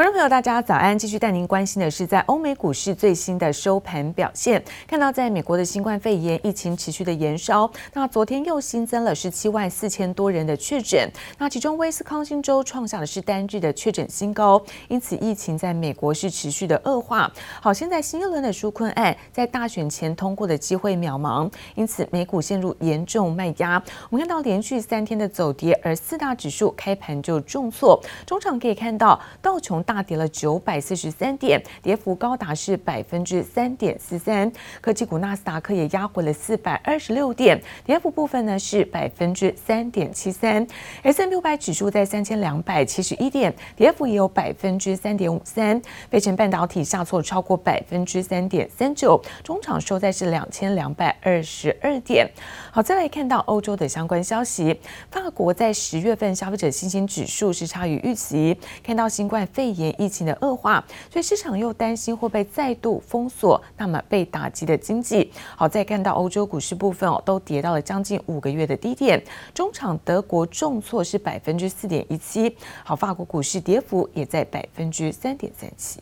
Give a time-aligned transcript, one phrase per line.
[0.00, 0.98] 观众朋友，大家早安！
[0.98, 4.64] 继续带您关心的是在欧美股市最新的收盘表现。
[4.86, 14.58] 看到在美国的新冠肺炎疫情持续的延烧，那昨天又新增了十七万四千多人的确诊，那其中威斯康星州创下的是单日的确诊新高，
[14.88, 17.30] 因此疫情在美国是持续的恶化。
[17.60, 23.72] 好，现在新一轮的纾困案在大选前通过的机会渺茫，因此美股陷入严重卖压。
[24.08, 34.50] 我们看到连续三天的走跌，而四大指数开盘就重挫，中场可以看到道琼大跌了九百四十三点，跌幅高达是百分之三点四三。
[34.80, 40.64] 科技股纳斯达克也压回了四百二十六点，跌幅部分呢是百分之三点七三。
[41.02, 45.82] S&P 500指数在三千两百七十一点，跌幅也有百分之三点五三。
[46.08, 52.30] 费城半导体下挫超过百分之三点三九，中场收在是两千两百二十二点。
[52.70, 54.78] 好，再来看到欧洲的相关消息，
[55.10, 65.30] 法国在十月份消费者信心指数是差于预期，看到新冠肺炎疫情的恶化，所以市场又担心会被再度封锁，那么被打击的经济。
[65.56, 69.22] 好，再看到欧洲股市部分哦，都跌到了将近五个月的低点。
[69.54, 76.00] 中场德国重挫是百分之四点一七，好，法国股市跌幅也在百分之三点三七。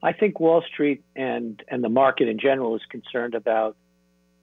[0.00, 3.76] I think Wall Street and and the market in general is concerned about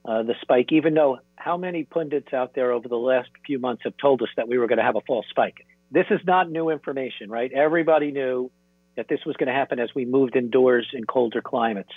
[0.04, 3.82] uh, the spike, even though how many pundits out there over the last few months
[3.84, 5.66] have told us that we were going to have a false spike.
[5.90, 7.50] This is not new information, right?
[7.52, 8.50] Everybody knew
[8.96, 11.90] that this was going to happen as we moved indoors in colder climates.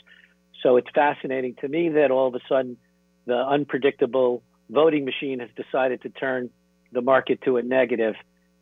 [0.62, 2.78] So it's fascinating to me that all of a sudden
[3.26, 6.50] the unpredictable voting machine has decided to turn
[6.92, 8.16] the market to a negative.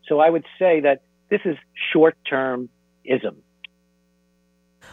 [0.08, 1.56] So I would say that this is
[1.94, 2.70] short term
[3.06, 3.38] ism.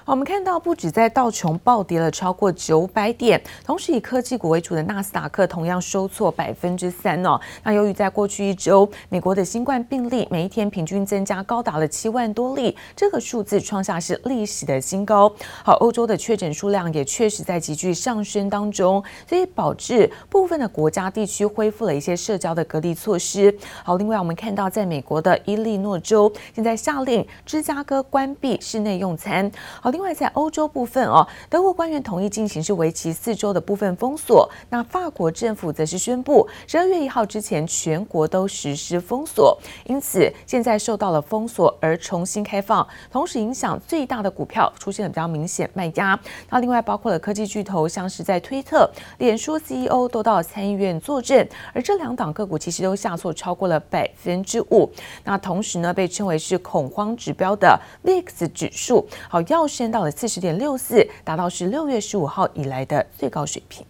[0.09, 7.39] 我们看到，不止在道琼暴跌了超过九百点，同时以科技股为主的纳斯达克同样收挫百分之三哦。
[7.63, 15.31] 那由于在过去一周，美国的新冠病例每一天平均增加高达了七万多例，这个数字创下是历史的新高。
[15.63, 23.55] 好，欧洲的确诊数量也确实在急剧上升当中，所以导致部分的国家地区恢复了一些社交的隔离措施。
[23.85, 29.53] 好，另外我们看到，在美国的伊利诺州现在下令芝加哥关闭室内用餐。
[29.83, 29.93] 好。
[29.99, 34.49] 另外，在欧洲部分哦，德国官员同意进行是为期四周的部分封锁。
[34.71, 39.59] 那法国政府则是宣布，十二月一号之前全国都实施封锁。
[39.87, 46.17] 因此，现在受到了封锁而重新开放，同时影响最大的股票出现了比较明显卖压。
[46.49, 48.89] 那另外包括了科技巨头，像是在推特、
[49.19, 51.45] 脸书 CEO 都到参议院坐镇，
[51.75, 54.89] 而这两档个股其实都下挫超过了百分之五。
[55.25, 59.88] 那同时呢，被称为是恐慌指标的 VIX 指数，好，要升。
[59.91, 63.85] 到了四十点六四，达到是六月十五号以来的最高水平。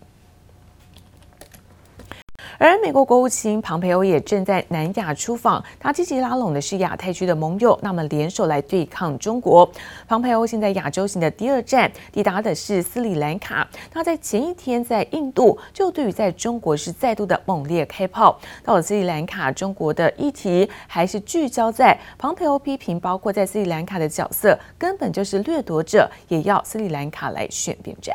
[2.61, 9.71] 而美国国务卿庞培欧也正在南亚出访，他积极拉拢的是亚太区的盟友，那么联手来对抗中国。
[10.09, 18.37] 庞培欧现在亚洲行的第二站抵达的是斯里兰卡，他在前一天在印度就对于在中国是再度的猛烈开炮。
[18.65, 28.13] 到了斯里兰卡，中国的议题还是聚焦在庞培欧批评，包括在斯里兰卡的角色根本就是掠夺者，也要斯里兰卡来选边站。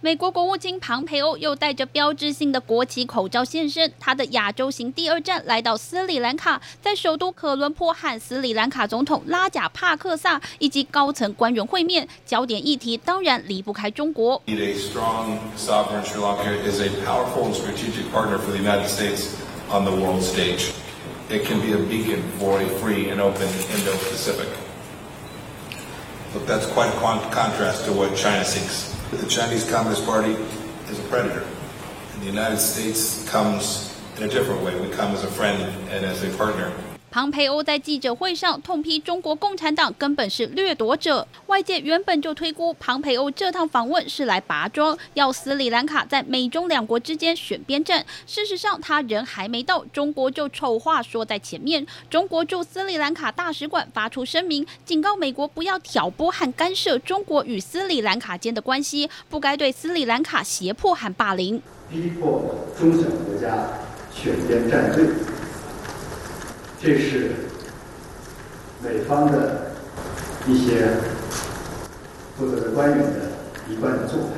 [0.00, 14.42] 美国国务卿庞培欧又戴着标志性的国旗口罩现身，他的亚洲行第二站来到斯里兰卡，在首都科伦坡和斯里兰卡总统拉贾帕克萨以及高层官员会面，焦点议题当然离不开中国。
[26.32, 26.98] But that's quite a
[27.30, 28.96] contrast to what China seeks.
[29.10, 30.32] The Chinese Communist Party
[30.88, 31.44] is a predator,
[32.14, 34.78] and the United States comes in a different way.
[34.80, 36.72] We come as a friend and as a partner.
[37.12, 48.02] 庞培欧在记者会上痛批中国共产党根本是掠夺者，外界原本就推估庞培欧这趟访问是来拔庄，要斯里兰卡在美中两国之间选边站。
[48.26, 51.86] 事实上，他人还没到，中国就丑话说在前面。
[52.08, 61.60] 中国驻斯里兰卡大使馆发出声明，警告美国不要挑拨和干涉中国与斯里兰卡间的关系，不该对斯里兰卡胁迫和霸凌，
[61.90, 62.42] 逼迫
[62.74, 63.68] 中小国家
[64.14, 65.04] 选边站队。
[66.84, 67.30] 这是
[68.82, 69.72] 美方的
[70.48, 70.88] 一些
[72.36, 73.30] 负责的官员的
[73.70, 74.30] 一贯的做法。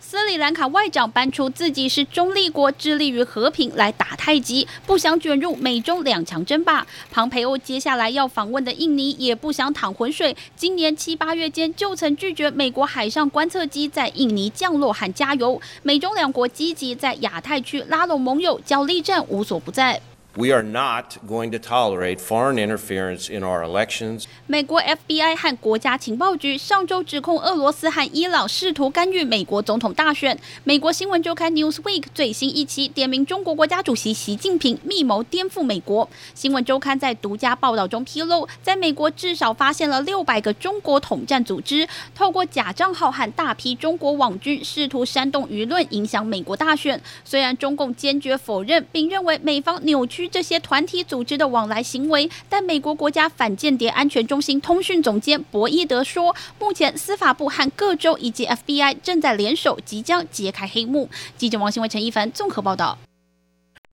[0.00, 6.84] 斯里兰卡外长搬出自己是中立国，致力于和平来打太极，不想卷入美中两强争霸。
[7.12, 15.60] 庞培欧接下来要访问的印尼也不想淌浑水，今年七八月间就曾拒绝美国海上观测机在印尼降落和加油。
[15.84, 20.00] 美中两国积极在亚太区拉拢盟友，角力战无所不在。
[20.36, 24.24] We are not going to tolerate foreign interference in our elections.
[24.48, 30.36] 美国 FBI 和国家情报局上周指控俄罗斯和伊朗试图干预美国总统大选。
[30.64, 36.10] 美国新闻周刊 Newsweek 最新一期点名中国国家主席习近平密谋颠覆美国。
[36.34, 47.00] 新闻周刊在独家报道中披露，在美国至少发现了六百个中国统战组织，透过假账号和大批中国网军试图煽动舆论，影响美国大选。
[47.24, 50.23] 虽然中共坚决否认，并认为美方扭曲。
[50.28, 61.08] 这些团体组织的往来行为，但美国国家反间谍安全中心通讯总监博伊德说，目前司法部和各州以及 FBI 正在联手，即将揭开黑幕。
[61.36, 62.98] 记者王新伟、陈一凡综合报道。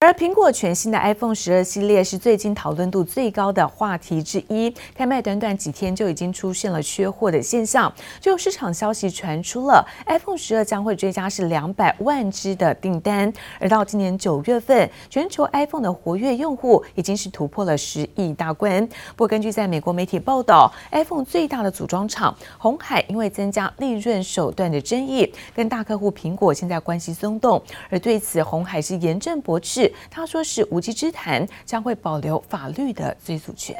[0.03, 7.93] 而苹果全新的 iPhone 十二系列是最近讨论度最高的话题之一，开卖短短几天就已经出现了缺货的现象。
[8.19, 18.83] 就市场消息传出了，iPhone 十二将会追加是两百万支的订单，而到今年九月份，全球 iPhone 的活跃用户已经是突破了十亿大关。
[19.15, 27.61] 不过，根据在美国媒体报道，iPhone 最大的组装厂红海因为增加利润手段的争议，跟大客户苹果现在关系松动，
[27.91, 29.90] 而对此红海是严正驳斥。
[30.09, 33.75] 他说是无稽之谈，将会保留法律的追诉权。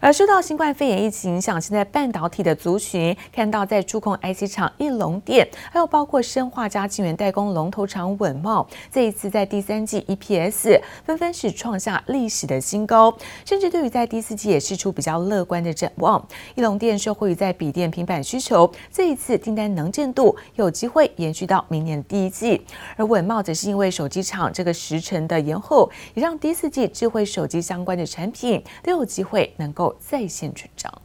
[0.00, 16.22] 而受到新冠肺炎疫情影响，现在半导体的族群看到在触控 IC 厂一龙电，还有包括生化加晶圆代工龙头厂稳茂，这一次在第三季 EPS 纷纷是创下历史的新高，甚至对于在第四季也释出比较乐观的展望。
[16.54, 22.64] 一龙电受惠于在笔电平板需求，这一次订单能见度有机会延续到明年第一季。
[22.96, 29.85] 而稳茂则是因为手机厂这个时程的延后，也让第四季智慧手机相关的产品都有机会能够。
[29.98, 31.02] 在线成长。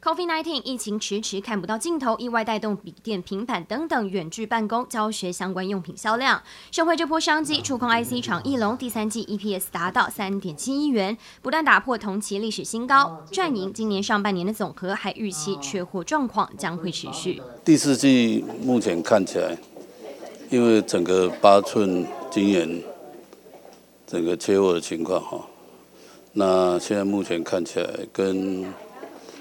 [0.00, 6.42] COVID-19 疫情迟迟看不到尽头，意外带动笔电、平板等等远距办公、教学相关用品销量。
[6.70, 17.42] 受惠这波商机，触控 IC 厂翼龙第三季 EPS 达到三点七亿元，不但打破同期历史新高，赚赢今年上半年的总和，还预期缺货状况将会持续。
[17.62, 19.58] 第四季目前看起来，
[20.48, 22.82] 因为整个八寸晶圆
[24.06, 25.46] 整个缺货的情况哈。
[26.32, 28.64] 那现在目前看起来，跟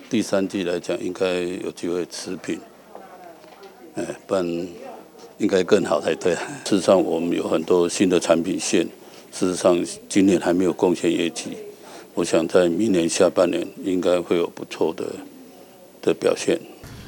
[0.09, 2.59] 第三季来讲，应该有机会持平，
[3.95, 4.67] 哎，不然
[5.37, 6.33] 应该更好才对。
[6.65, 8.87] 事实上，我们有很多新的产品线，
[9.31, 9.77] 事实上
[10.09, 11.57] 今年还没有贡献业绩，
[12.15, 15.05] 我想在明年下半年应该会有不错的
[16.01, 16.57] 的表现。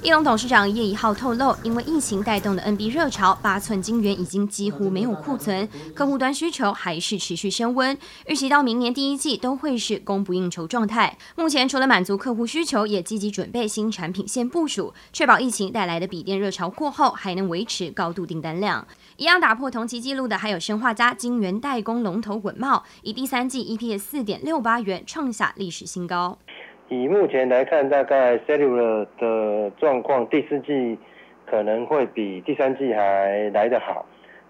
[0.01, 11.18] 义隆董事长叶一浩透露，因为疫情带动的 NB 热潮，八寸晶圆已经几乎没有库存，客户端需求还是持续升温，预期到明年第一季都会是供不应求状态。
[11.36, 18.88] 目前除了满足客户需求，也积极准备新产品线部署，确保疫情带来的笔电热潮过后还能维持高度订单量。
[19.18, 26.38] 一样打破同期纪录的还有生化家晶圆代工龙头稳茂，以第三季 EPS 四点六八元创下历史新高。
[26.89, 30.97] 以目前来看，大概 cellular 的状况，第四季
[31.45, 34.06] 可能会比第三季还来得好。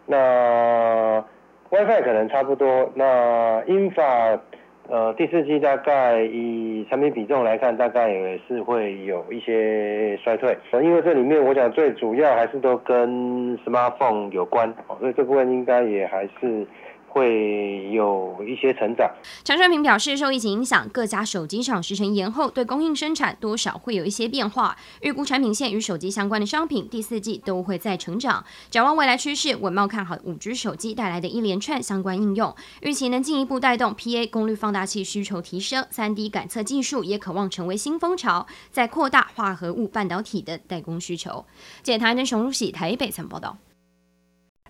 [0.05, 1.23] 那
[1.69, 2.89] WiFi 可能差不多。
[2.95, 4.39] 那 Infa，
[4.87, 10.57] 呃，第四季大概以产品比重来看，大概也是会有一些衰退。
[10.81, 16.65] 因为这里面我想最主要还是都跟 Smartphone 有关，所以这部分应该也还是。
[17.09, 19.09] 会有一些成长。
[19.43, 24.77] 常春平表示，受疫情影响，各家手机厂时程延后，对供应生产多少会有一些变化。
[25.01, 28.45] 预估产品线与手机相关的商品，第四季都会再成长。
[28.69, 41.45] 展望未来趋势，稳懋看好五 G 手机带来的一连串相关应用，预期能进一步带动 PA 功率放大器需求提升，三 D 感测技术也渴望成为新风潮，在扩大化合物半导体的代工需求。
[41.81, 43.57] 记者唐安雄、如喜台北曾报道。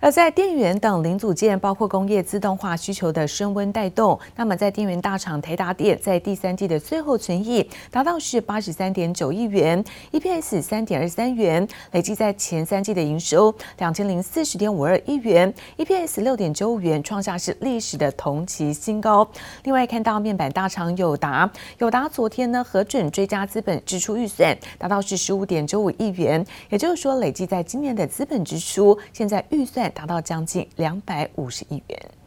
[0.01, 19.29] 而在电源等零组件，包括工业自动化需求的升温带动，那么在电源大厂台达电在第三季的最后存益达到是八十三点九亿元，EPS 三点二三元，累计在前三季的营收两千零四十点五二亿元，EPS 六点九五元，创下是历史的同期新高。
[19.63, 29.88] 另外看到面板大厂友达，友达昨天呢核准追加资本支出预算，达到是十五点九五亿元，也就是说累计在今年的资本支出现在预算。
[29.89, 32.18] 达到将近两百五十亿元。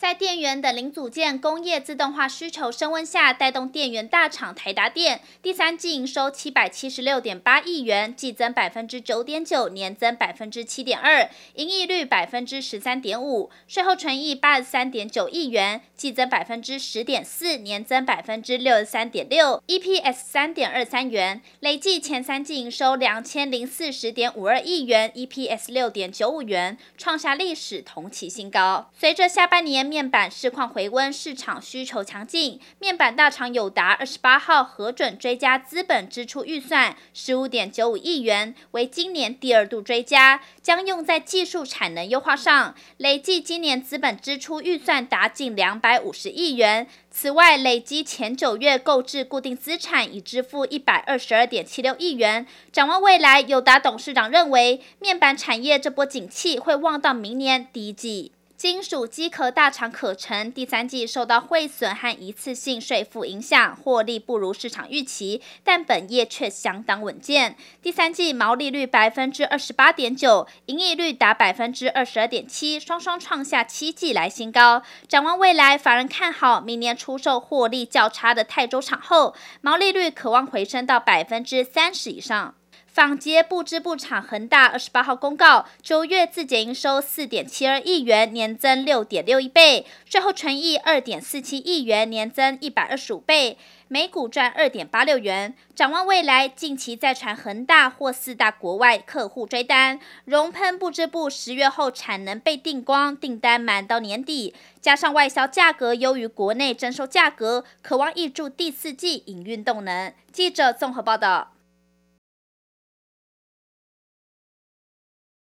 [0.00, 28.90] 在电源等零组件、工业自动化需求升温下，带动电源大厂台达电第三季营收七百七十六点八亿元，季增百分之九点九，年增百分之七点二，盈利率百分之十三点五，税后纯益八十三点九亿元，季增百分之十点四，年增百分之六十三点六，EPS 三点二三元，累计前三季营收两千零四十点五二亿元，EPS 六点九五元，创下历史同期新高。
[28.98, 32.60] 随着下半年面板市况回温，市场需求强劲。
[32.78, 42.76] 面板大厂友达二十八号核准追加资本支出预算十五点九五亿元，为今年第二度追加，将用在技术产能优化上。
[42.98, 46.86] 累计今年资本支出预算达近两百五十亿元。
[47.10, 52.46] 此外，累计前九月购置固定资产已支付一百二十二点七六亿元。
[52.70, 58.30] 展望未来，友达董事长认为，面板产业这波景气会望到明年第一季。
[58.60, 67.56] 金属机壳大厂可成第三季受到汇损和一次性税负影响，获利不如市场预期，但本业却相当稳健。
[67.80, 74.82] 第三季毛利率百分之二十八点九，盈利率达百分之二十二点七，双双创下七季来新高。
[75.08, 82.54] 展望未来，法人看好明年出售获利较差的泰州厂后，毛利率可望回升到百分之三十以上。
[82.92, 93.56] 纺织布织布厂恒大二十八号公告，九月自检营收四点七二亿元，年增六点六一倍；税后纯益二点四七亿元，年增一百二十五倍，
[93.86, 95.54] 每股赚二点八六元。
[95.72, 110.12] 展望未来，近期再传恒大或四大国外客户追单，熔喷布织布十月后产能被订光，订单满到年底，加上外销价格优于国内征收价格，渴望挹注第四季营运动能。
[110.32, 111.52] 记者综合报道。